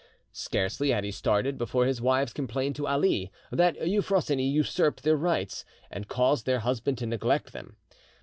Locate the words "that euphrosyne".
3.51-4.39